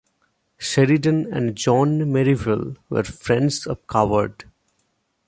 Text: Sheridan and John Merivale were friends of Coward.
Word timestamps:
Sheridan 0.57 1.31
and 1.31 1.55
John 1.55 2.11
Merivale 2.11 2.75
were 2.89 3.03
friends 3.03 3.67
of 3.67 3.85
Coward. 3.85 4.45